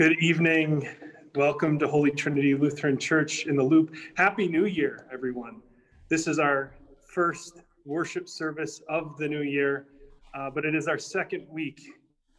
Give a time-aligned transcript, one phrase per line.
[0.00, 0.88] Good evening.
[1.34, 3.94] Welcome to Holy Trinity Lutheran Church in the Loop.
[4.16, 5.60] Happy New Year, everyone.
[6.08, 6.72] This is our
[7.06, 9.88] first worship service of the new year,
[10.32, 11.82] uh, but it is our second week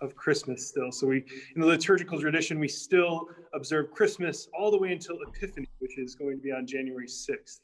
[0.02, 0.92] of Christmas still.
[0.92, 1.24] So we,
[1.54, 6.16] in the liturgical tradition, we still observe Christmas all the way until Epiphany, which is
[6.16, 7.60] going to be on January 6th.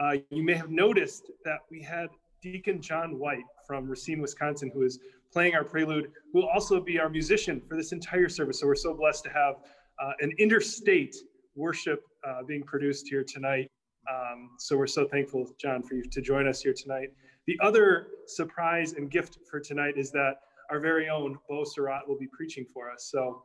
[0.00, 2.08] Uh, you may have noticed that we had
[2.42, 4.98] Deacon John White from Racine, Wisconsin, who is
[5.32, 8.60] playing our prelude, who will also be our musician for this entire service.
[8.60, 9.56] So we're so blessed to have
[10.02, 11.16] uh, an interstate
[11.54, 13.70] worship uh, being produced here tonight.
[14.10, 17.12] Um, so we're so thankful, John, for you to join us here tonight.
[17.46, 22.18] The other surprise and gift for tonight is that our very own Bo Surratt will
[22.18, 23.08] be preaching for us.
[23.10, 23.42] So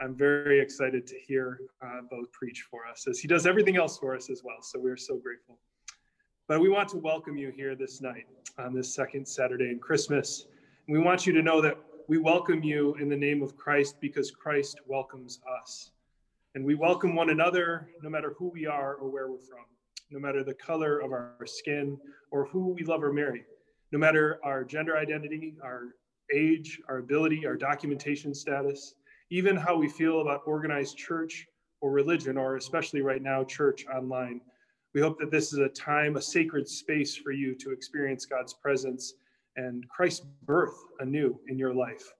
[0.00, 3.98] I'm very excited to hear uh, Bo preach for us as he does everything else
[3.98, 4.60] for us as well.
[4.60, 5.58] So we're so grateful.
[6.48, 8.26] But we want to welcome you here this night
[8.58, 10.46] on this second Saturday in Christmas.
[10.86, 11.78] We want you to know that
[12.08, 15.92] we welcome you in the name of Christ because Christ welcomes us.
[16.54, 19.64] And we welcome one another no matter who we are or where we're from,
[20.10, 21.98] no matter the color of our skin
[22.30, 23.46] or who we love or marry,
[23.92, 25.94] no matter our gender identity, our
[26.34, 28.94] age, our ability, our documentation status,
[29.30, 31.46] even how we feel about organized church
[31.80, 34.38] or religion, or especially right now, church online.
[34.92, 38.52] We hope that this is a time, a sacred space for you to experience God's
[38.52, 39.14] presence
[39.56, 42.12] and Christ's birth anew in your life.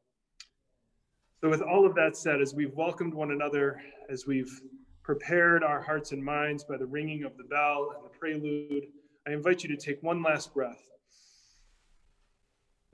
[1.41, 4.61] So, with all of that said, as we've welcomed one another, as we've
[5.03, 8.85] prepared our hearts and minds by the ringing of the bell and the prelude,
[9.27, 10.83] I invite you to take one last breath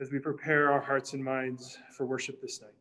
[0.01, 2.80] as we prepare our hearts and minds for worship this night.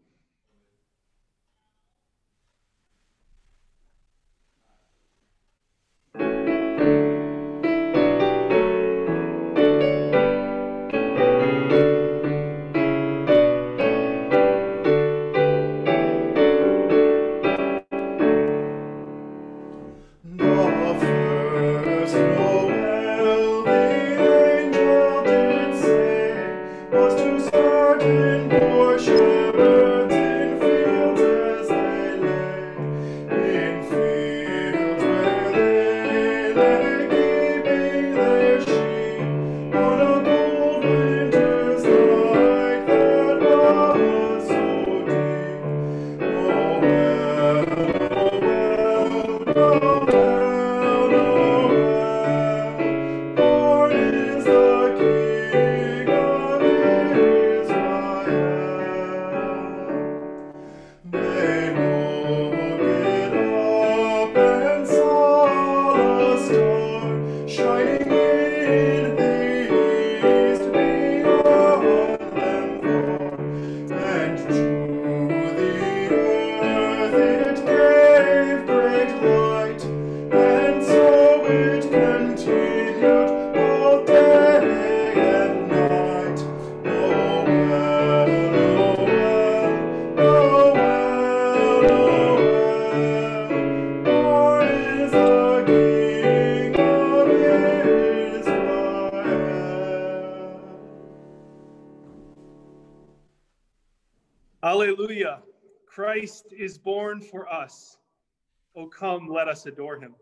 [109.00, 110.14] Come, let us adore him.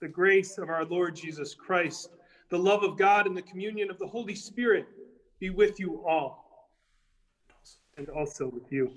[0.00, 2.10] The grace of our Lord Jesus Christ,
[2.50, 4.86] the love of God, and the communion of the Holy Spirit
[5.38, 6.68] be with you all,
[7.96, 8.92] and also with you.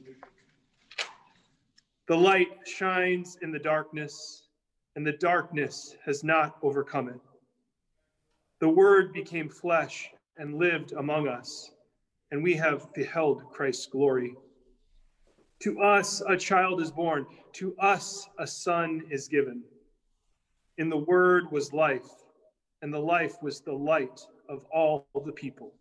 [2.07, 4.43] The light shines in the darkness,
[4.97, 7.21] and the darkness has not overcome it.
[8.59, 11.71] The Word became flesh and lived among us,
[12.31, 14.35] and we have beheld Christ's glory.
[15.63, 19.63] To us a child is born, to us a son is given.
[20.77, 22.09] In the Word was life,
[22.81, 25.71] and the life was the light of all the people.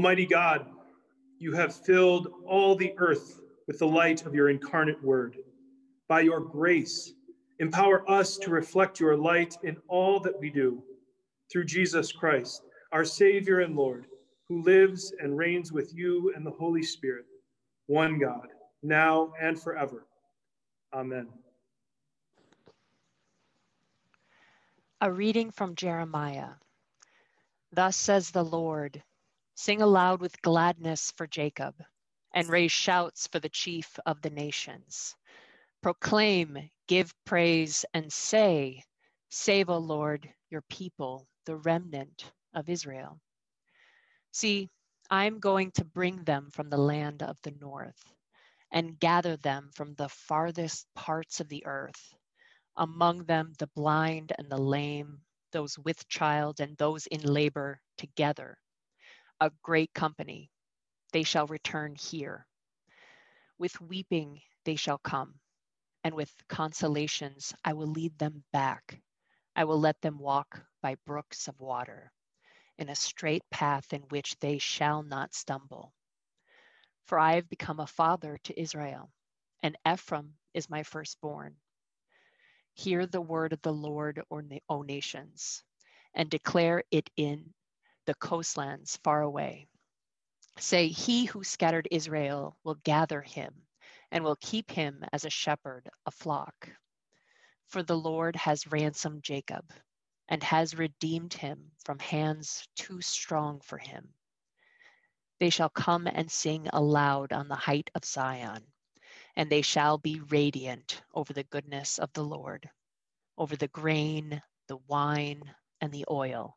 [0.00, 0.64] Almighty God,
[1.38, 5.36] you have filled all the earth with the light of your incarnate word.
[6.08, 7.12] By your grace,
[7.58, 10.82] empower us to reflect your light in all that we do.
[11.52, 14.06] Through Jesus Christ, our Savior and Lord,
[14.48, 17.26] who lives and reigns with you and the Holy Spirit,
[17.86, 18.48] one God,
[18.82, 20.06] now and forever.
[20.94, 21.28] Amen.
[25.02, 26.52] A reading from Jeremiah.
[27.70, 29.02] Thus says the Lord
[29.62, 31.74] Sing aloud with gladness for Jacob,
[32.32, 35.14] and raise shouts for the chief of the nations.
[35.82, 38.82] Proclaim, give praise, and say,
[39.28, 43.20] Save, O Lord, your people, the remnant of Israel.
[44.32, 44.70] See,
[45.10, 48.14] I am going to bring them from the land of the north
[48.72, 52.14] and gather them from the farthest parts of the earth,
[52.78, 55.20] among them the blind and the lame,
[55.52, 58.56] those with child and those in labor together
[59.40, 60.50] a great company.
[61.12, 62.46] They shall return here.
[63.58, 65.34] With weeping they shall come,
[66.04, 69.00] and with consolations I will lead them back.
[69.56, 72.12] I will let them walk by brooks of water,
[72.78, 75.92] in a straight path in which they shall not stumble.
[77.06, 79.10] For I have become a father to Israel,
[79.62, 81.56] and Ephraim is my firstborn.
[82.74, 85.64] Hear the word of the Lord, O nations,
[86.14, 87.52] and declare it in
[88.06, 89.66] the coastlands far away.
[90.58, 93.54] Say, He who scattered Israel will gather him
[94.10, 96.68] and will keep him as a shepherd a flock.
[97.68, 99.72] For the Lord has ransomed Jacob
[100.28, 104.14] and has redeemed him from hands too strong for him.
[105.38, 108.62] They shall come and sing aloud on the height of Zion,
[109.36, 112.70] and they shall be radiant over the goodness of the Lord,
[113.38, 115.42] over the grain, the wine,
[115.80, 116.56] and the oil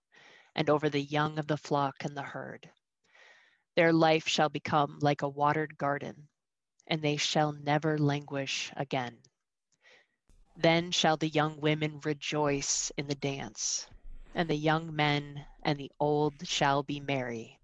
[0.55, 2.69] and over the young of the flock and the herd.
[3.75, 6.27] Their life shall become like a watered garden,
[6.87, 9.17] and they shall never languish again.
[10.55, 13.87] Then shall the young women rejoice in the dance,
[14.35, 17.59] and the young men and the old shall be merry.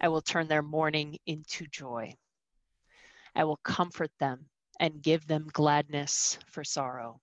[0.00, 2.16] I will turn their mourning into joy.
[3.34, 4.48] I will comfort them
[4.80, 7.20] and give them gladness for sorrow.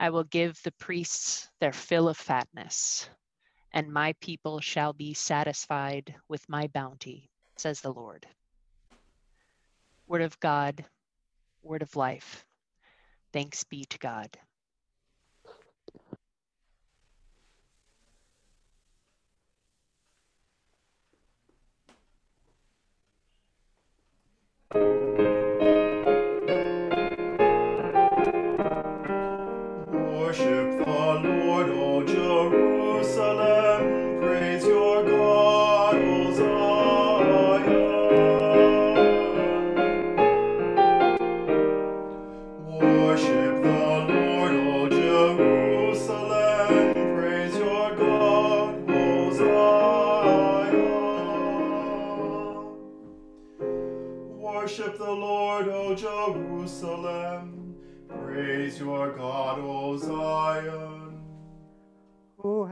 [0.00, 3.08] I will give the priests their fill of fatness,
[3.78, 8.26] and my people shall be satisfied with my bounty, says the Lord.
[10.08, 10.84] Word of God,
[11.62, 12.44] word of life.
[13.32, 14.36] Thanks be to God.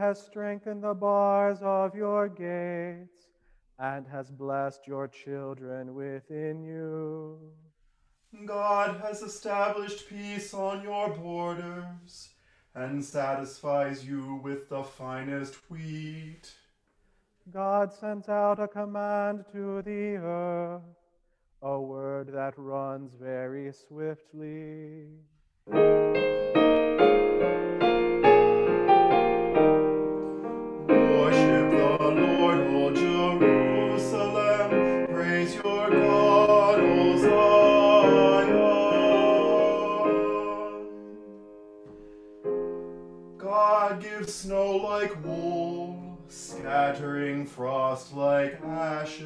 [0.07, 3.27] Has strengthened the bars of your gates
[3.79, 7.37] and has blessed your children within you.
[8.45, 12.29] God has established peace on your borders
[12.75, 16.51] and satisfies you with the finest wheat.
[17.51, 20.81] God sends out a command to the earth,
[21.61, 25.07] a word that runs very swiftly.
[44.47, 49.25] Snow like wool, scattering frost like ashes.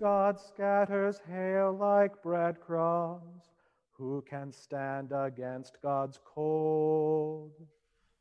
[0.00, 3.35] God scatters hail like breadcrumbs.
[3.98, 7.52] Who can stand against God's cold?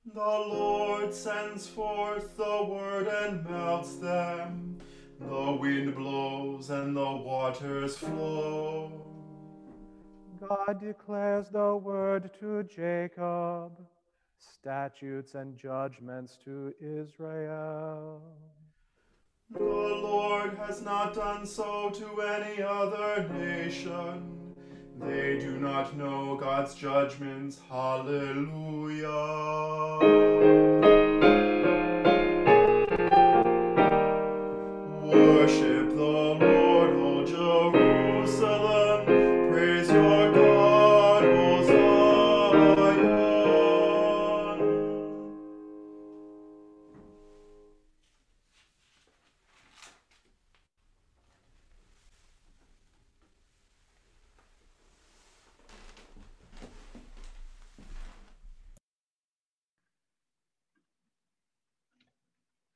[0.05, 4.77] The Lord sends forth the word and melts them.
[5.19, 9.05] The wind blows and the waters flow.
[10.39, 13.71] God declares the word to Jacob
[14.37, 18.21] statutes and judgments to Israel.
[19.49, 24.44] The Lord has not done so to any other nation.
[24.97, 27.59] They do not know God's judgments.
[27.69, 29.05] Hallelujah.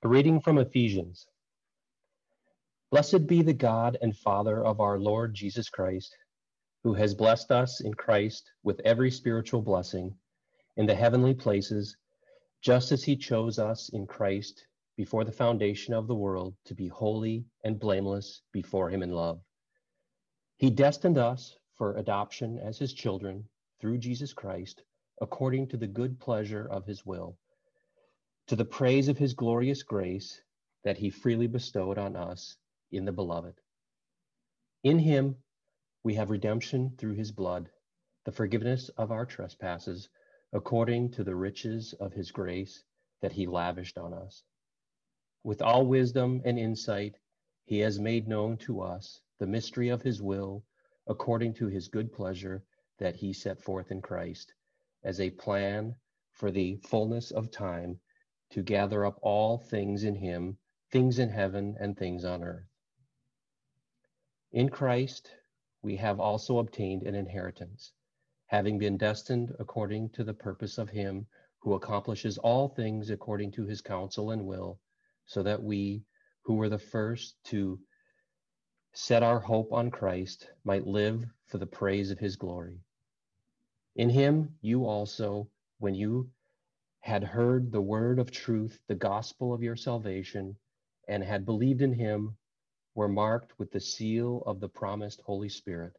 [0.09, 1.27] Reading from Ephesians.
[2.89, 6.17] Blessed be the God and Father of our Lord Jesus Christ,
[6.81, 10.15] who has blessed us in Christ with every spiritual blessing
[10.77, 11.95] in the heavenly places,
[12.63, 14.65] just as he chose us in Christ
[14.97, 19.39] before the foundation of the world to be holy and blameless before him in love.
[20.57, 23.47] He destined us for adoption as his children
[23.79, 24.81] through Jesus Christ,
[25.21, 27.37] according to the good pleasure of his will
[28.49, 30.41] to the praise of his glorious grace
[30.83, 32.57] that he freely bestowed on us
[32.91, 33.53] in the beloved.
[34.83, 35.35] In him
[36.03, 37.69] we have redemption through his blood,
[38.25, 40.09] the forgiveness of our trespasses,
[40.51, 42.83] according to the riches of his grace
[43.21, 44.43] that he lavished on us.
[45.43, 47.19] With all wisdom and insight,
[47.65, 50.63] he has made known to us the mystery of his will,
[51.05, 52.63] according to his good pleasure
[52.97, 54.55] that he set forth in Christ,
[55.03, 55.93] as a plan
[56.31, 57.99] for the fullness of time
[58.51, 60.57] to gather up all things in him,
[60.91, 62.67] things in heaven and things on earth.
[64.51, 65.31] In Christ,
[65.81, 67.91] we have also obtained an inheritance,
[68.47, 71.27] having been destined according to the purpose of him
[71.59, 74.79] who accomplishes all things according to his counsel and will,
[75.25, 76.03] so that we,
[76.41, 77.79] who were the first to
[78.93, 82.79] set our hope on Christ, might live for the praise of his glory.
[83.95, 86.29] In him, you also, when you
[87.09, 90.55] had heard the word of truth, the gospel of your salvation,
[91.07, 92.37] and had believed in him,
[92.93, 95.93] were marked with the seal of the promised Holy Spirit.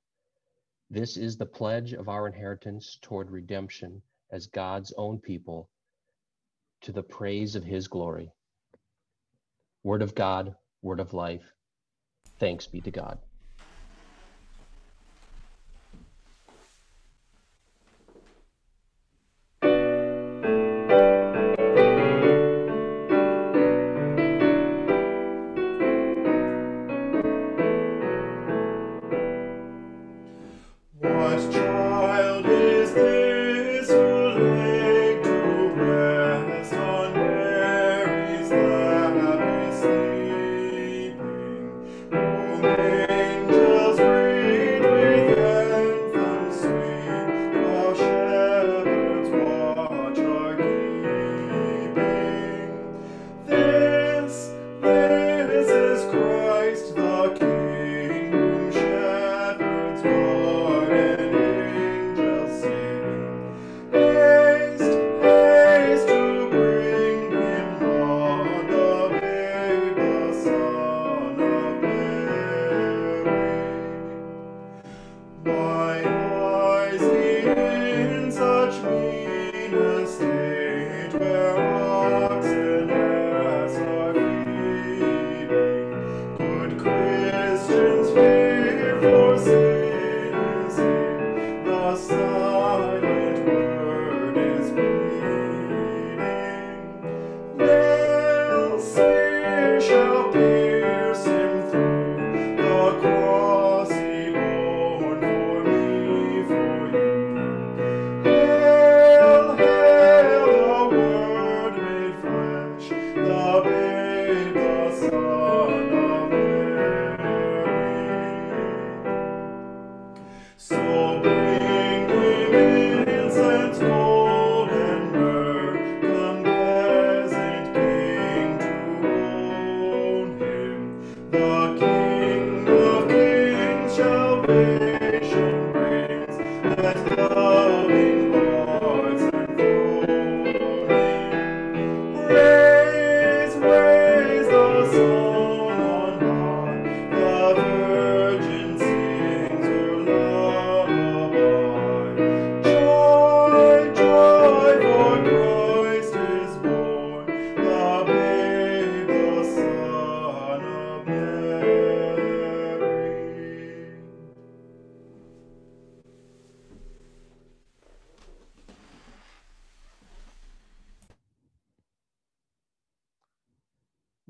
[0.89, 4.01] This is the pledge of our inheritance toward redemption
[4.31, 5.69] as God's own people
[6.83, 8.31] to the praise of his glory.
[9.83, 11.55] Word of God, word of life.
[12.39, 13.19] Thanks be to God.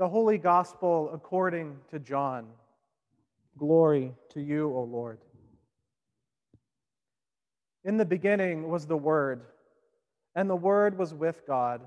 [0.00, 2.46] The Holy Gospel according to John.
[3.58, 5.18] Glory to you, O Lord.
[7.84, 9.42] In the beginning was the Word,
[10.34, 11.82] and the Word was with God,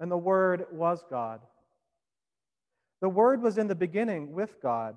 [0.00, 1.42] and the Word was God.
[3.02, 4.96] The Word was in the beginning with God.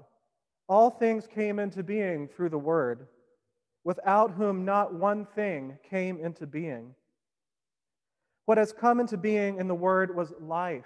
[0.69, 3.10] All things came into being through the Word,
[3.84, 6.95] without whom not one thing came into being.
[8.45, 10.86] What has come into being in the Word was life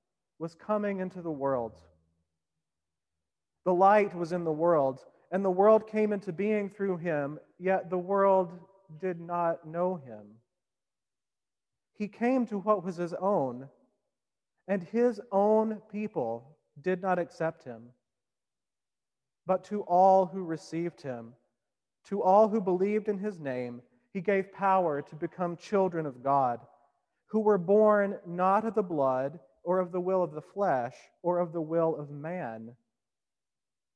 [0.41, 1.77] was coming into the world.
[3.63, 7.91] The light was in the world, and the world came into being through him, yet
[7.91, 8.51] the world
[8.99, 10.25] did not know him.
[11.93, 13.69] He came to what was his own,
[14.67, 17.89] and his own people did not accept him.
[19.45, 21.33] But to all who received him,
[22.05, 26.61] to all who believed in his name, he gave power to become children of God,
[27.27, 31.39] who were born not of the blood or of the will of the flesh, or
[31.39, 32.71] of the will of man,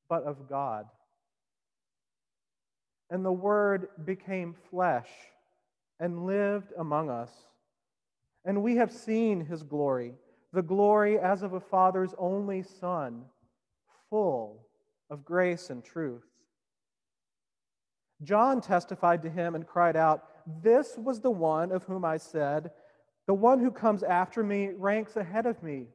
[0.07, 0.85] but of God.
[3.09, 5.09] And the Word became flesh
[5.99, 7.31] and lived among us.
[8.43, 10.13] And we have seen his glory,
[10.53, 13.25] the glory as of a Father's only Son,
[14.09, 14.67] full
[15.09, 16.25] of grace and truth.
[18.23, 20.23] John testified to him and cried out,
[20.63, 22.71] This was the one of whom I said,
[23.27, 25.87] the one who comes after me ranks ahead of me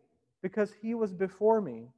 [0.42, 1.88] because he was before me.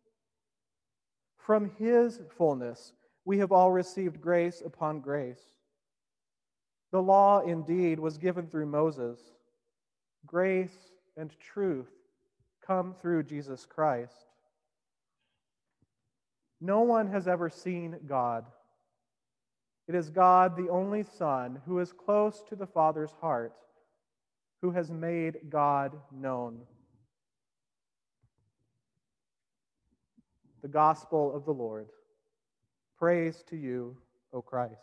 [1.38, 2.92] From his fullness,
[3.24, 5.40] we have all received grace upon grace.
[6.90, 9.18] The law indeed was given through Moses.
[10.26, 11.90] Grace and truth
[12.64, 14.26] come through Jesus Christ.
[16.60, 18.44] No one has ever seen God.
[19.88, 23.52] It is God, the only Son, who is close to the Father's heart
[24.62, 26.61] who has made God known.
[30.62, 31.88] The gospel of the Lord.
[32.96, 33.96] Praise to you,
[34.33, 34.81] O Christ.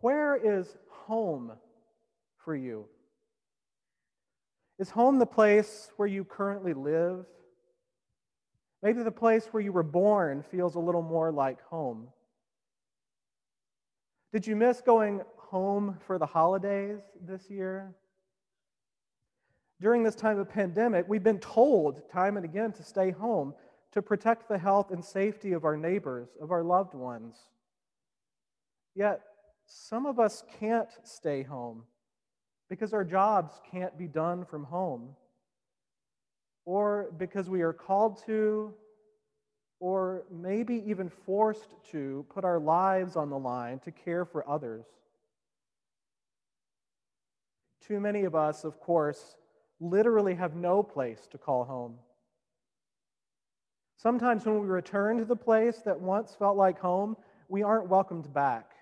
[0.00, 1.52] Where is home
[2.44, 2.86] for you?
[4.78, 7.26] Is home the place where you currently live?
[8.80, 12.06] Maybe the place where you were born feels a little more like home.
[14.32, 17.94] Did you miss going home for the holidays this year?
[19.80, 23.54] During this time of pandemic, we've been told time and again to stay home
[23.92, 27.36] to protect the health and safety of our neighbors, of our loved ones.
[28.94, 29.22] Yet,
[29.66, 31.84] some of us can't stay home
[32.68, 35.16] because our jobs can't be done from home,
[36.66, 38.74] or because we are called to
[39.80, 44.84] or maybe even forced to put our lives on the line to care for others.
[47.86, 49.36] Too many of us, of course,
[49.80, 51.94] literally have no place to call home.
[53.96, 57.16] Sometimes when we return to the place that once felt like home,
[57.48, 58.72] we aren't welcomed back.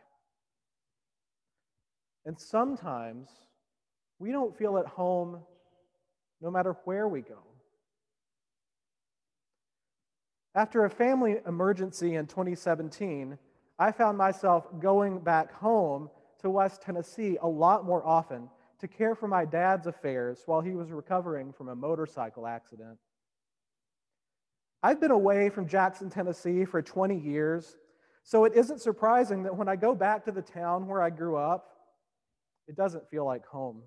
[2.24, 3.28] And sometimes
[4.18, 5.38] we don't feel at home
[6.40, 7.45] no matter where we go.
[10.56, 13.36] After a family emergency in 2017,
[13.78, 16.08] I found myself going back home
[16.40, 20.74] to West Tennessee a lot more often to care for my dad's affairs while he
[20.74, 22.96] was recovering from a motorcycle accident.
[24.82, 27.76] I've been away from Jackson, Tennessee for 20 years,
[28.22, 31.36] so it isn't surprising that when I go back to the town where I grew
[31.36, 31.68] up,
[32.66, 33.82] it doesn't feel like home.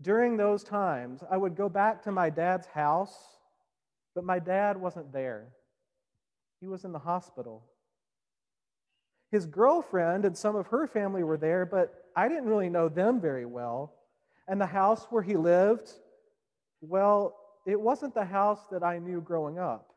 [0.00, 3.39] During those times, I would go back to my dad's house
[4.14, 5.48] but my dad wasn't there,
[6.60, 7.64] he was in the hospital.
[9.30, 13.20] His girlfriend and some of her family were there, but I didn't really know them
[13.20, 13.94] very well.
[14.48, 15.90] And the house where he lived,
[16.80, 19.94] well, it wasn't the house that I knew growing up.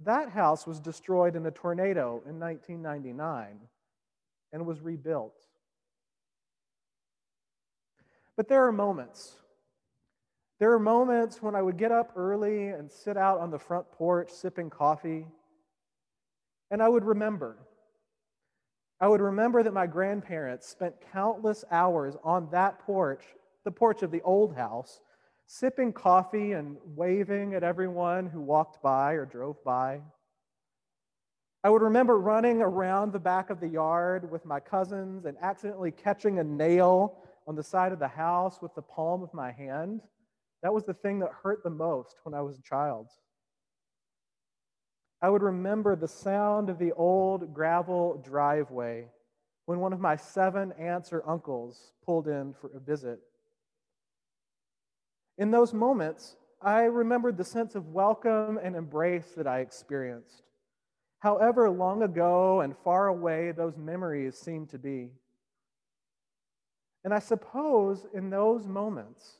[0.00, 3.60] That house was destroyed in a tornado in 1999
[4.52, 5.38] and was rebuilt.
[8.36, 9.36] But there are moments
[10.58, 13.90] there are moments when I would get up early and sit out on the front
[13.92, 15.26] porch sipping coffee,
[16.70, 17.58] and I would remember
[18.98, 23.24] I would remember that my grandparents spent countless hours on that porch,
[23.64, 25.00] the porch of the old house,
[25.46, 30.00] sipping coffee and waving at everyone who walked by or drove by.
[31.62, 35.90] I would remember running around the back of the yard with my cousins and accidentally
[35.90, 40.00] catching a nail on the side of the house with the palm of my hand.
[40.62, 43.08] That was the thing that hurt the most when I was a child.
[45.22, 49.08] I would remember the sound of the old gravel driveway
[49.64, 53.18] when one of my seven aunts or uncles pulled in for a visit.
[55.38, 60.42] In those moments, I remembered the sense of welcome and embrace that I experienced,
[61.18, 65.10] however long ago and far away those memories seem to be.
[67.04, 69.38] And I suppose in those moments,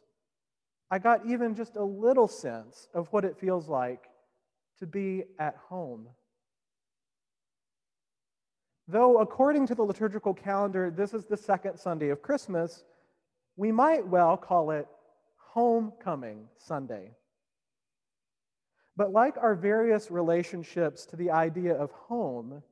[0.91, 4.05] I got even just a little sense of what it feels like
[4.79, 6.09] to be at home.
[8.89, 12.85] Though, according to the liturgical calendar, this is the second Sunday of Christmas,
[13.57, 14.87] we might well call it
[15.55, 17.11] Homecoming Sunday.
[18.97, 22.63] But like our various relationships to the idea of home,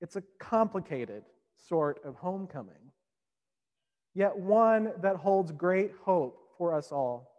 [0.00, 1.22] it's a complicated
[1.56, 2.90] sort of homecoming,
[4.14, 7.30] yet one that holds great hope for us all.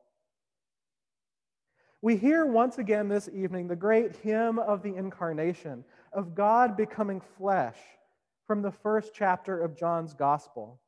[2.01, 7.21] We hear once again this evening the great hymn of the incarnation, of God becoming
[7.37, 7.77] flesh
[8.47, 10.79] from the first chapter of John's gospel,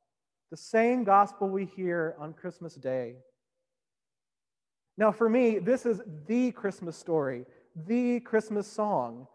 [0.51, 3.15] the same gospel we hear on Christmas Day.
[4.97, 7.45] Now, for me, this is the Christmas story,
[7.87, 9.27] the Christmas song.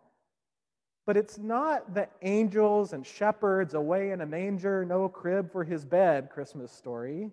[1.05, 5.85] But it's not the angels and shepherds away in a manger, no crib for his
[5.85, 7.33] bed Christmas story.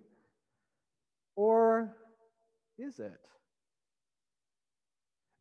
[1.40, 1.96] Or
[2.78, 3.22] is it?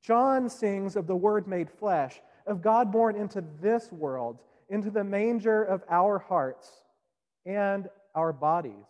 [0.00, 5.02] John sings of the Word made flesh, of God born into this world, into the
[5.02, 6.70] manger of our hearts
[7.44, 8.86] and our bodies.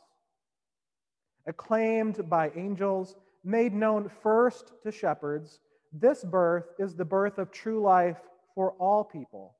[1.47, 5.61] Acclaimed by angels, made known first to shepherds,
[5.95, 8.19] this birth is the birth of true life
[8.55, 9.57] for all people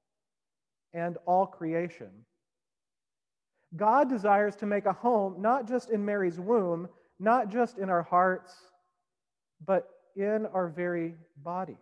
[0.93, 2.11] and all creation.
[3.75, 8.03] God desires to make a home not just in Mary's womb, not just in our
[8.03, 8.53] hearts,
[9.65, 11.77] but in our very bodies.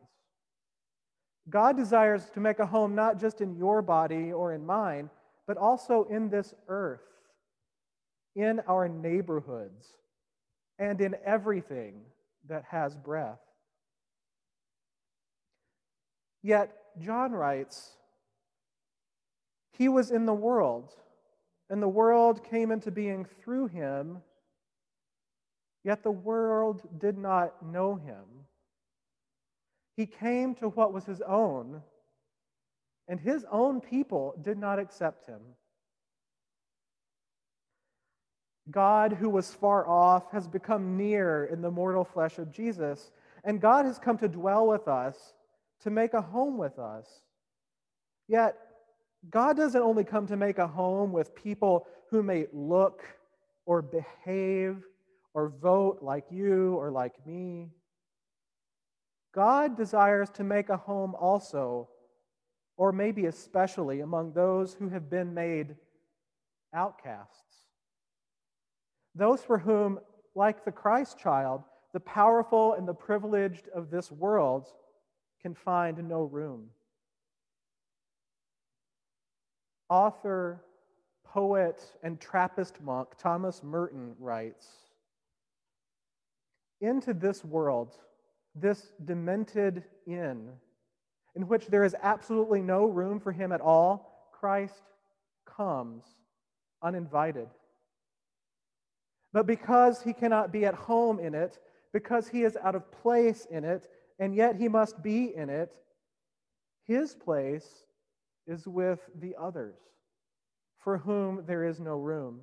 [1.49, 5.11] God desires to make a home not just in your body or in mine,
[5.47, 7.01] but also in this earth,
[8.35, 9.93] in our neighborhoods,
[10.79, 12.01] and in everything
[12.49, 13.39] that has breath.
[16.43, 17.93] Yet, John writes,
[19.73, 20.93] He was in the world,
[21.71, 24.19] and the world came into being through him
[25.87, 28.25] Yet the world did not know him.
[29.97, 31.81] He came to what was his own,
[33.07, 35.39] and his own people did not accept him.
[38.69, 43.13] God, who was far off, has become near in the mortal flesh of Jesus,
[43.45, 45.35] and God has come to dwell with us,
[45.83, 47.07] to make a home with us.
[48.27, 48.57] Yet,
[49.31, 53.05] God doesn't only come to make a home with people who may look
[53.67, 54.83] or behave
[55.37, 57.69] or vote like you or like me.
[59.35, 61.91] God desires to make a home also,
[62.79, 65.77] or maybe especially among those who have been made
[66.73, 67.67] outcasts.
[69.15, 70.01] Those for whom,
[70.35, 74.67] like the Christ child, the powerful and the privileged of this world
[75.43, 76.71] can find no room.
[79.91, 80.63] Author,
[81.25, 84.86] poet, and Trappist monk Thomas Merton writes
[86.87, 87.95] into this world,
[88.55, 90.51] this demented inn,
[91.35, 94.83] in which there is absolutely no room for him at all, Christ
[95.45, 96.05] comes
[96.83, 97.49] uninvited.
[99.33, 101.59] But because he cannot be at home in it,
[101.93, 105.77] because he is out of place in it, and yet he must be in it,
[106.87, 107.67] his place
[108.47, 109.77] is with the others,
[110.79, 112.41] for whom there is no room.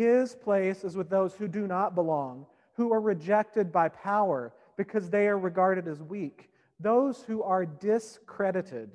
[0.00, 5.10] His place is with those who do not belong, who are rejected by power because
[5.10, 8.92] they are regarded as weak, those who are discredited,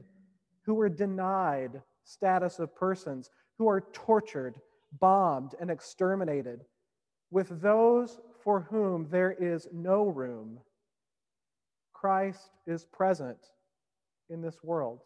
[0.63, 4.60] who are denied status of persons, who are tortured,
[5.00, 6.62] bombed, and exterminated,
[7.30, 10.58] with those for whom there is no room.
[11.94, 13.38] Christ is present
[14.32, 15.02] in this world.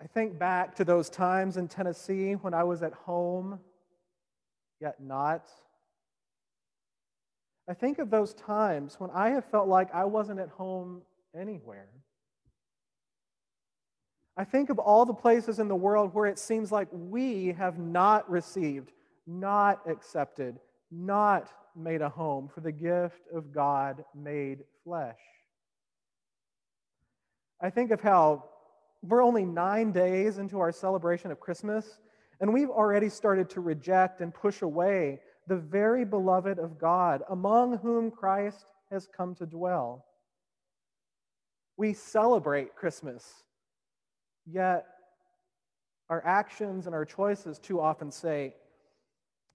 [0.00, 3.58] I think back to those times in Tennessee when I was at home,
[4.80, 5.50] yet not.
[7.68, 11.02] I think of those times when I have felt like I wasn't at home
[11.38, 11.88] anywhere.
[14.36, 17.76] I think of all the places in the world where it seems like we have
[17.76, 18.92] not received,
[19.26, 20.60] not accepted,
[20.92, 25.18] not made a home for the gift of God made flesh.
[27.60, 28.44] I think of how
[29.02, 31.98] we're only nine days into our celebration of Christmas,
[32.40, 37.78] and we've already started to reject and push away the very beloved of God, among
[37.78, 40.04] whom Christ has come to dwell.
[41.76, 43.24] We celebrate Christmas,
[44.46, 44.86] yet
[46.08, 48.54] our actions and our choices too often say,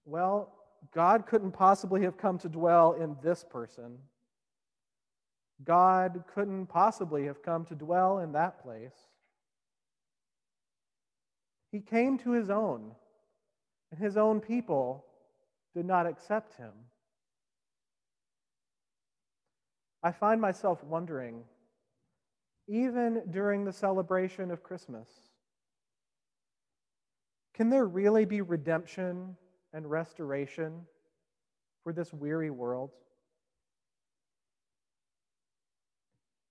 [0.04, 0.52] well,
[0.92, 3.98] God couldn't possibly have come to dwell in this person.
[5.64, 8.94] God couldn't possibly have come to dwell in that place.
[11.74, 12.92] He came to his own,
[13.90, 15.04] and his own people
[15.74, 16.70] did not accept him.
[20.00, 21.42] I find myself wondering,
[22.68, 25.08] even during the celebration of Christmas,
[27.54, 29.36] can there really be redemption
[29.72, 30.86] and restoration
[31.82, 32.92] for this weary world?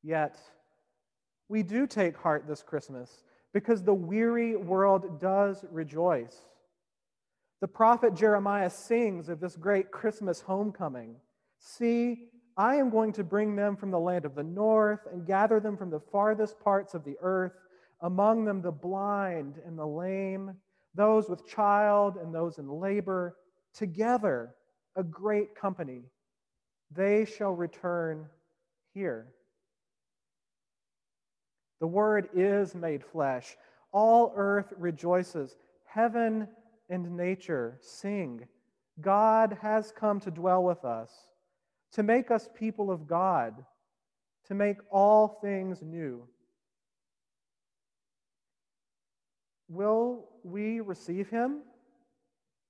[0.03, 0.38] Yet,
[1.47, 6.35] we do take heart this Christmas because the weary world does rejoice.
[7.61, 11.15] The prophet Jeremiah sings of this great Christmas homecoming.
[11.59, 12.25] See,
[12.57, 15.77] I am going to bring them from the land of the north and gather them
[15.77, 17.53] from the farthest parts of the earth,
[18.01, 20.55] among them the blind and the lame,
[20.93, 23.37] those with child and those in labor,
[23.73, 24.55] together
[24.95, 26.03] a great company.
[26.91, 28.27] They shall return
[28.93, 29.27] here.
[31.83, 33.57] The Word is made flesh.
[33.91, 35.57] All earth rejoices.
[35.83, 36.47] Heaven
[36.89, 38.47] and nature sing.
[39.01, 41.11] God has come to dwell with us,
[41.91, 43.65] to make us people of God,
[44.45, 46.25] to make all things new.
[49.67, 51.63] Will we receive him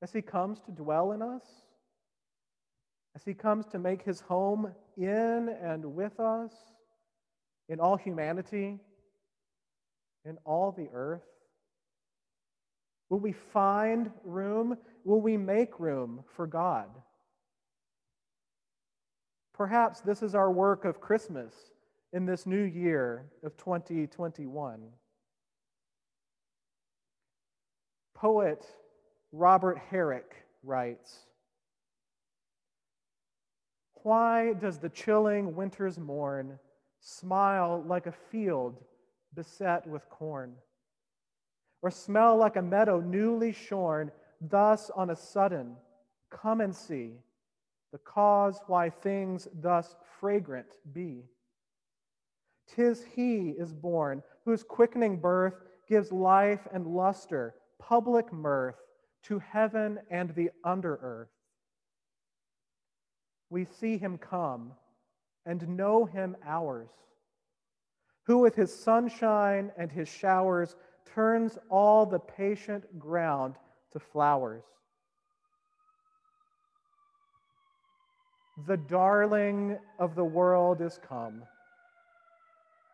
[0.02, 1.44] as he comes to dwell in us?
[3.16, 6.52] As he comes to make his home in and with us,
[7.70, 8.80] in all humanity?
[10.26, 11.24] In all the earth?
[13.10, 14.78] Will we find room?
[15.04, 16.90] Will we make room for God?
[19.54, 21.54] Perhaps this is our work of Christmas
[22.12, 24.80] in this new year of 2021.
[28.16, 28.66] Poet
[29.32, 31.28] Robert Herrick writes
[34.02, 36.58] Why does the chilling winter's morn
[37.00, 38.78] smile like a field
[39.36, 40.56] beset with corn,
[41.82, 45.76] or smell like a meadow newly shorn, thus on a sudden,
[46.30, 47.14] come and see
[47.92, 51.24] the cause why things thus fragrant be.
[52.68, 55.54] Tis he is born, whose quickening birth
[55.88, 58.76] gives life and luster, public mirth
[59.24, 61.30] to heaven and the under earth.
[63.50, 64.72] We see him come
[65.46, 66.90] and know him ours
[68.26, 70.76] who with his sunshine and his showers
[71.14, 73.56] turns all the patient ground
[73.92, 74.64] to flowers.
[78.68, 81.44] The darling of the world is come,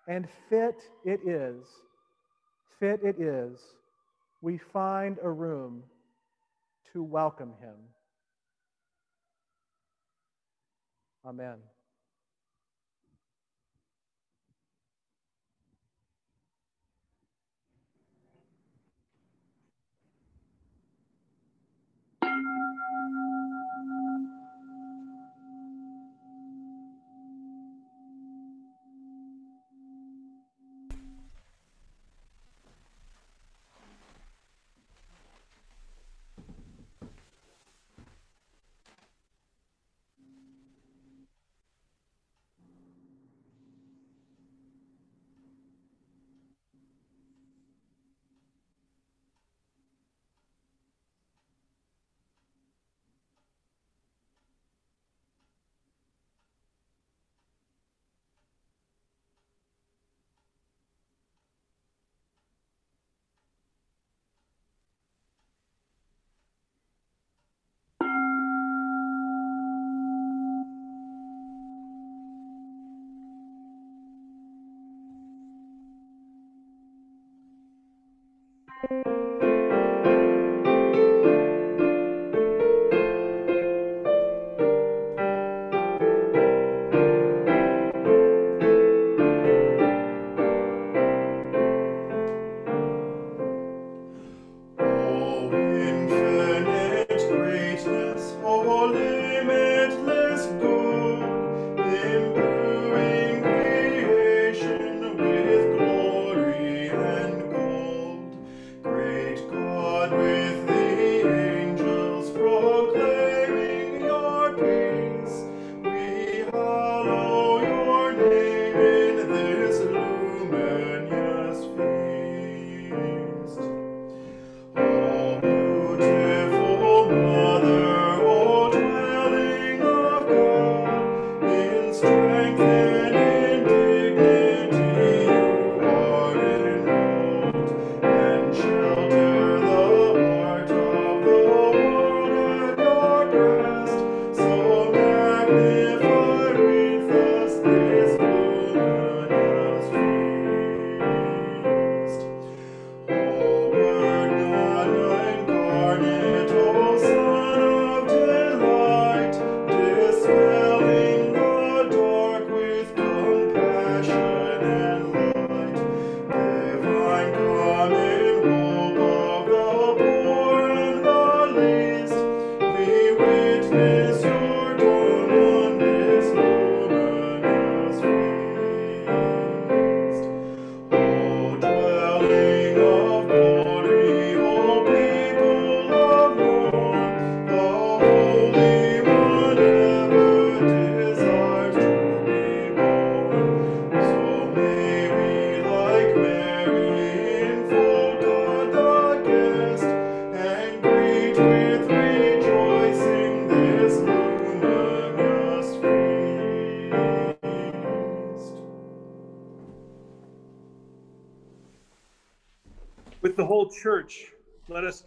[0.08, 1.66] and fit it is,
[2.80, 3.60] fit it is,
[4.42, 5.84] we find a room
[6.94, 7.76] to welcome him.
[11.26, 11.58] Amen.
[22.30, 22.69] Bye.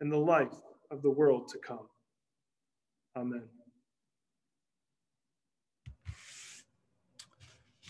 [0.00, 0.54] and the life
[0.90, 1.88] of the world to come.
[3.16, 3.44] Amen.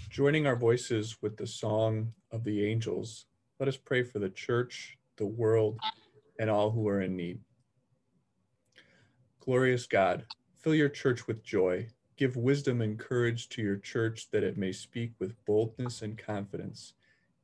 [0.09, 3.27] Joining our voices with the song of the angels,
[3.59, 5.79] let us pray for the church, the world,
[6.39, 7.41] and all who are in need.
[9.41, 10.25] Glorious God,
[10.59, 11.89] fill your church with joy.
[12.17, 16.95] Give wisdom and courage to your church that it may speak with boldness and confidence,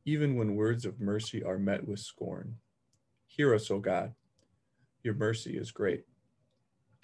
[0.07, 2.57] even when words of mercy are met with scorn.
[3.27, 4.15] Hear us, O God
[5.03, 6.05] your mercy is great.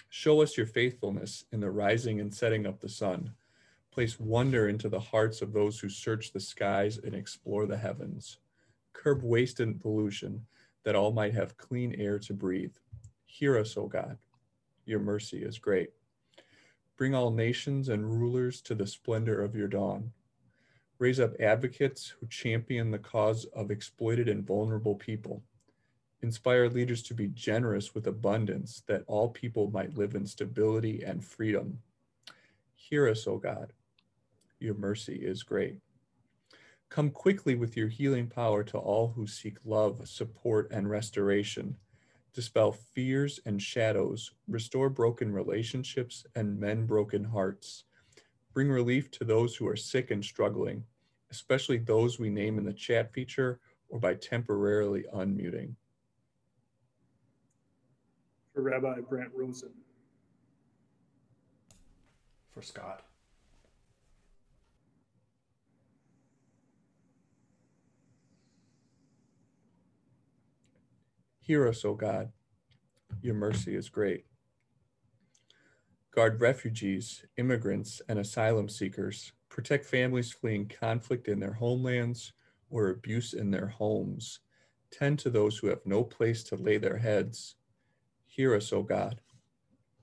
[0.08, 3.32] Show us your faithfulness in the rising and setting of the sun.
[3.90, 8.38] Place wonder into the hearts of those who search the skies and explore the heavens.
[8.92, 10.46] Curb waste and pollution,
[10.84, 12.74] that all might have clean air to breathe.
[13.26, 14.16] Hear us, O God.
[14.86, 15.90] Your mercy is great.
[16.96, 20.12] Bring all nations and rulers to the splendor of your dawn.
[20.98, 25.42] Raise up advocates who champion the cause of exploited and vulnerable people
[26.22, 31.24] inspire leaders to be generous with abundance that all people might live in stability and
[31.24, 31.78] freedom.
[32.74, 33.72] Hear us, O God.
[34.58, 35.78] Your mercy is great.
[36.88, 41.76] Come quickly with your healing power to all who seek love, support, and restoration.
[42.34, 47.84] Dispel fears and shadows, restore broken relationships and mend broken hearts.
[48.54, 50.84] Bring relief to those who are sick and struggling,
[51.30, 55.74] especially those we name in the chat feature or by temporarily unmuting
[58.58, 59.70] for Rabbi Brant Rosen.
[62.50, 63.04] For Scott.
[71.40, 72.32] Hear us, O God.
[73.22, 74.24] Your mercy is great.
[76.10, 79.30] Guard refugees, immigrants, and asylum seekers.
[79.48, 82.32] Protect families fleeing conflict in their homelands
[82.70, 84.40] or abuse in their homes.
[84.90, 87.54] Tend to those who have no place to lay their heads.
[88.38, 89.20] Hear us, O God.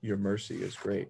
[0.02, 1.08] Your mercy is great.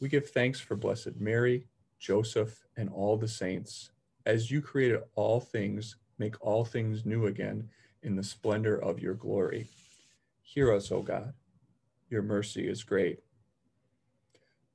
[0.00, 1.66] We give thanks for Blessed Mary,
[1.98, 3.90] Joseph, and all the saints.
[4.24, 7.68] As you created all things, make all things new again
[8.02, 9.68] in the splendor of your glory.
[10.40, 11.34] Hear us, O God.
[12.08, 13.18] Your mercy is great.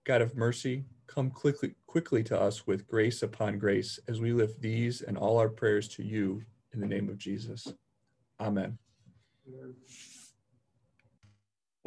[0.03, 4.61] God of mercy, come quickly, quickly to us with grace upon grace as we lift
[4.61, 7.73] these and all our prayers to you in the name of Jesus.
[8.39, 8.77] Amen.
[9.47, 9.73] Amen.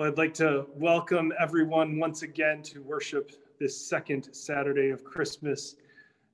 [0.01, 5.77] Well, I'd like to welcome everyone once again to worship this second Saturday of Christmas.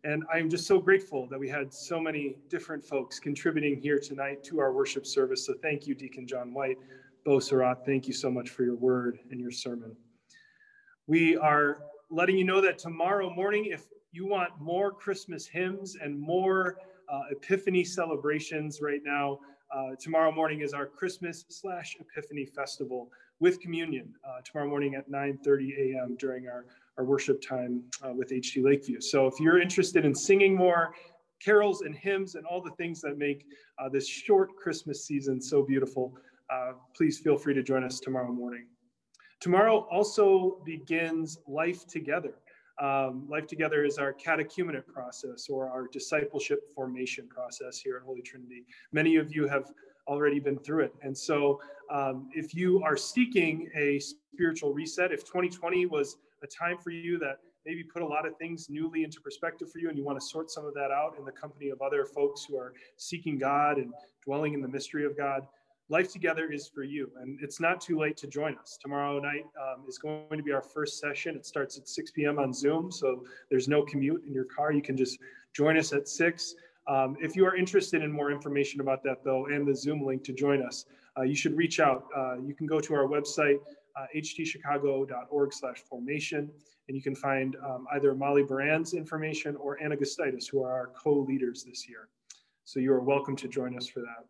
[0.05, 4.45] And I'm just so grateful that we had so many different folks contributing here tonight
[4.45, 5.45] to our worship service.
[5.45, 6.79] So thank you, Deacon John White,
[7.25, 7.85] Bo Surratt.
[7.85, 9.97] Thank you so much for your word and your sermon.
[11.09, 16.17] We are letting you know that tomorrow morning, if you want more Christmas hymns and
[16.17, 16.77] more
[17.13, 19.41] uh, Epiphany celebrations right now,
[19.75, 23.11] uh, tomorrow morning is our Christmas slash Epiphany festival
[23.41, 26.17] with communion uh, tomorrow morning at 9.30 a.m.
[26.19, 26.65] during our,
[26.99, 29.01] our worship time uh, with HT Lakeview.
[29.01, 30.95] So if you're interested in singing more
[31.43, 33.45] carols and hymns and all the things that make
[33.79, 36.17] uh, this short Christmas season so beautiful,
[36.51, 38.67] uh, please feel free to join us tomorrow morning.
[39.41, 42.35] Tomorrow also begins Life Together.
[42.81, 48.23] Um, Life Together is our catechumenate process or our discipleship formation process here at Holy
[48.23, 48.65] Trinity.
[48.93, 49.71] Many of you have
[50.07, 50.95] already been through it.
[51.03, 56.79] And so, um, if you are seeking a spiritual reset, if 2020 was a time
[56.79, 59.99] for you that maybe put a lot of things newly into perspective for you and
[59.99, 62.57] you want to sort some of that out in the company of other folks who
[62.57, 63.93] are seeking God and
[64.25, 65.47] dwelling in the mystery of God,
[65.89, 67.11] Life Together is for you.
[67.21, 68.79] And it's not too late to join us.
[68.81, 71.37] Tomorrow night um, is going to be our first session.
[71.37, 72.39] It starts at 6 p.m.
[72.39, 72.91] on Zoom.
[72.91, 74.73] So there's no commute in your car.
[74.73, 75.19] You can just
[75.53, 76.55] join us at 6.
[76.89, 80.23] Um, if you are interested in more information about that, though, and the Zoom link
[80.25, 80.87] to join us,
[81.19, 82.07] uh, you should reach out.
[82.17, 83.59] Uh, you can go to our website,
[83.97, 86.51] uh, htchicago.org slash formation,
[86.89, 90.91] and you can find um, either Molly Baran's information or Anna Gustitis, who are our
[91.03, 92.09] co-leaders this year.
[92.65, 94.27] So you are welcome to join us for that.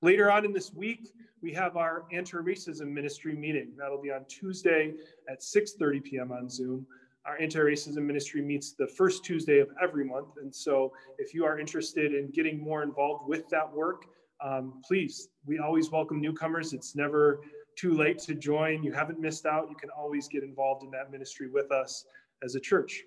[0.00, 1.12] Later on in this week,
[1.42, 3.72] we have our anti-racism ministry meeting.
[3.78, 4.94] That'll be on Tuesday
[5.28, 6.32] at 6.30 p.m.
[6.32, 6.86] on Zoom.
[7.24, 10.38] Our anti-racism ministry meets the first Tuesday of every month.
[10.40, 14.06] And so if you are interested in getting more involved with that work,
[14.44, 16.72] um, please, we always welcome newcomers.
[16.72, 17.40] It's never
[17.76, 18.82] too late to join.
[18.82, 19.68] You haven't missed out.
[19.70, 22.04] You can always get involved in that ministry with us
[22.42, 23.04] as a church.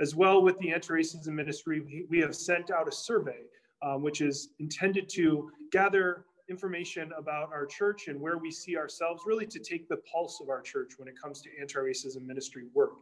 [0.00, 3.40] As well with the anti-racism ministry, we, have sent out a survey,
[3.82, 9.22] um, which is intended to gather information about our church and where we see ourselves,
[9.26, 12.64] really to take the pulse of our church when it comes to anti racism ministry
[12.74, 12.92] work.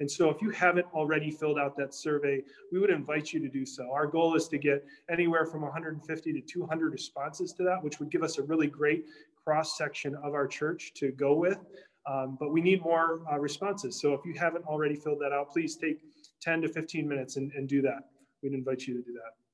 [0.00, 2.42] And so, if you haven't already filled out that survey,
[2.72, 3.90] we would invite you to do so.
[3.92, 8.10] Our goal is to get anywhere from 150 to 200 responses to that, which would
[8.10, 9.04] give us a really great
[9.44, 11.58] cross section of our church to go with.
[12.06, 14.00] Um, but we need more uh, responses.
[14.00, 16.00] So, if you haven't already filled that out, please take
[16.40, 18.10] 10 to 15 minutes and, and do that.
[18.42, 19.47] We'd invite you to do that.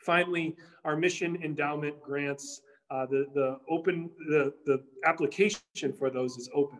[0.00, 6.48] Finally, our mission endowment grants, uh, the, the open, the, the application for those is
[6.54, 6.78] open.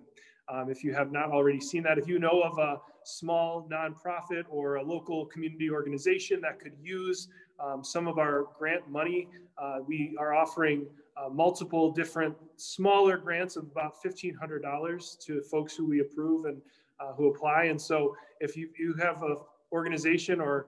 [0.49, 4.45] Um, if you have not already seen that, if you know of a small nonprofit
[4.49, 7.29] or a local community organization that could use
[7.61, 13.57] um, some of our grant money, uh, we are offering uh, multiple different smaller grants
[13.57, 16.61] of about $1,500 to folks who we approve and
[16.99, 17.65] uh, who apply.
[17.65, 19.37] And so if you, you have an
[19.73, 20.67] organization or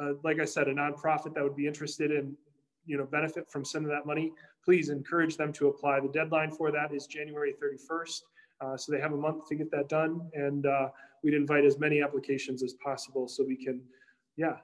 [0.00, 2.36] uh, like I said, a nonprofit that would be interested in,
[2.86, 4.32] you know, benefit from some of that money,
[4.64, 6.00] please encourage them to apply.
[6.00, 8.22] The deadline for that is January 31st.
[8.60, 10.30] Uh, so they have a month to get that done.
[10.34, 10.88] And uh,
[11.22, 13.80] we'd invite as many applications as possible so we can,
[14.36, 14.56] yeah,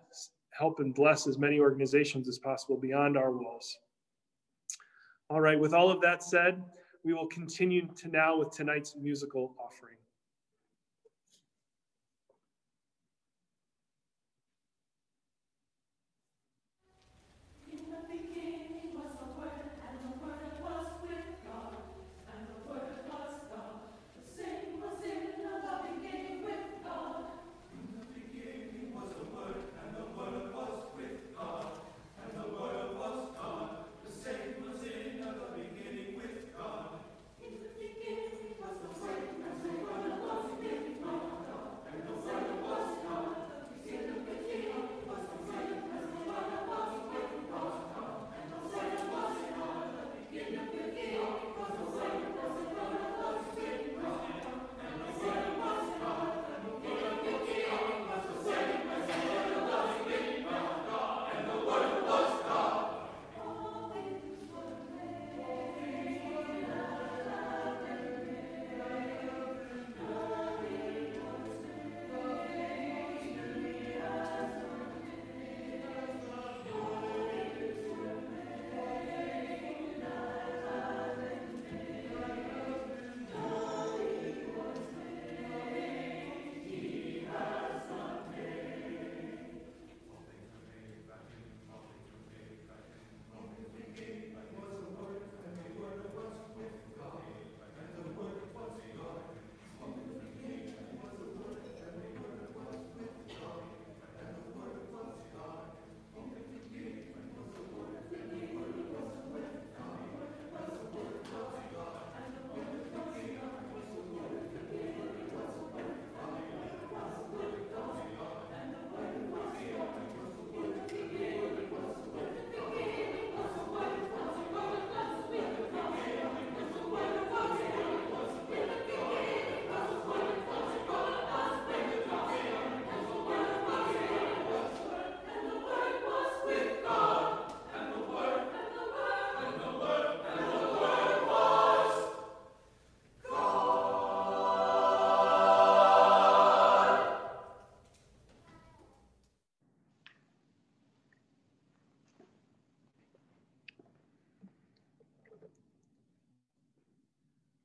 [0.50, 3.76] help and bless as many organizations as possible beyond our walls.
[5.30, 6.62] All right, with all of that said,
[7.04, 9.97] we will continue to now with tonight's musical offering.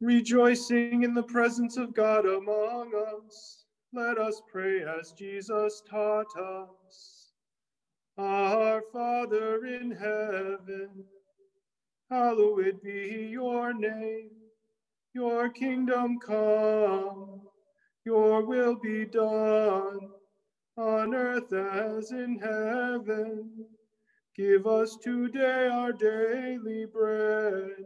[0.03, 7.31] Rejoicing in the presence of God among us, let us pray as Jesus taught us.
[8.17, 11.05] Our Father in heaven,
[12.11, 14.31] hallowed be your name.
[15.13, 17.43] Your kingdom come,
[18.05, 19.99] your will be done,
[20.75, 23.67] on earth as in heaven.
[24.35, 27.85] Give us today our daily bread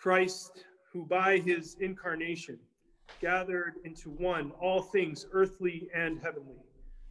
[0.00, 2.58] Christ, who by his incarnation
[3.20, 6.56] gathered into one all things earthly and heavenly,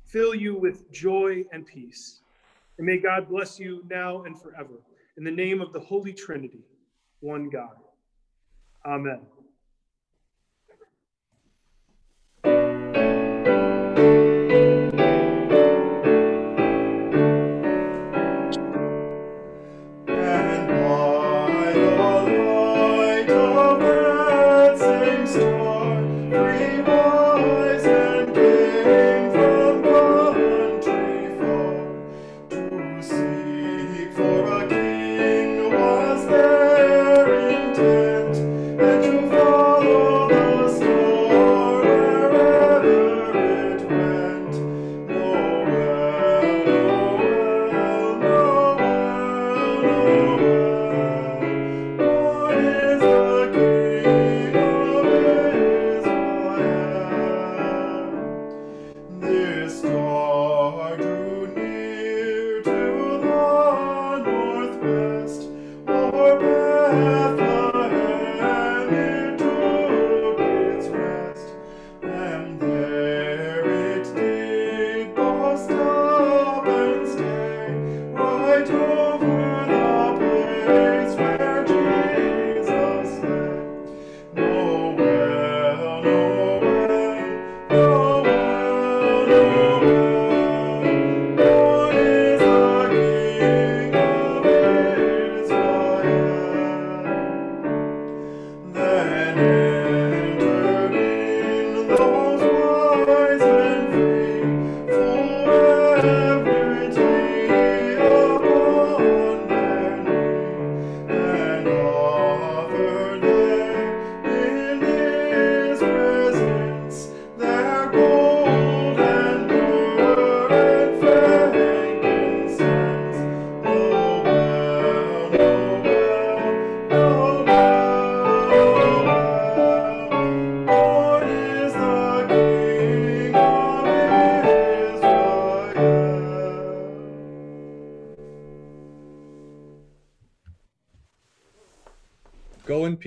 [0.06, 2.22] fill you with joy and peace.
[2.80, 4.82] And may God bless you now and forever.
[5.18, 6.64] In the name of the Holy Trinity,
[7.20, 7.76] one God.
[8.86, 9.22] Amen.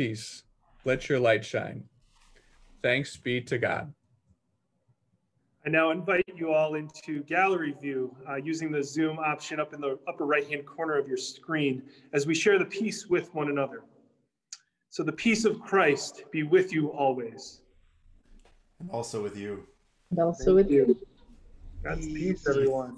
[0.02, 0.42] Peace.
[0.84, 1.84] Let your light shine.
[2.82, 3.94] Thanks be to God.
[5.64, 9.80] I now invite you all into gallery view uh, using the Zoom option up in
[9.80, 13.48] the upper right hand corner of your screen as we share the peace with one
[13.48, 13.84] another.
[14.90, 17.60] So the peace of Christ be with you always.
[18.80, 19.68] And also with you.
[20.10, 20.98] And also Thank with you.
[21.84, 22.96] God's peace, everyone.